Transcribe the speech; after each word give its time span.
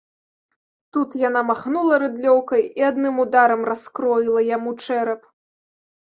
Тут 0.95 1.09
яна 1.23 1.41
махнула 1.49 1.99
рыдлёўкай 2.03 2.63
і 2.81 2.85
адным 2.87 3.15
ударам 3.25 3.61
раскроіла 3.71 4.39
яму 4.55 4.73
чэрап. 4.87 5.21